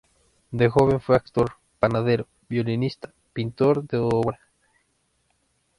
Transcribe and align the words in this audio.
De 0.49 0.67
joven 0.67 0.99
fue 0.99 1.15
actor, 1.15 1.57
panadero, 1.77 2.25
violinista, 2.49 3.13
pintor 3.35 3.85
de 3.85 3.99
obra. 3.99 4.39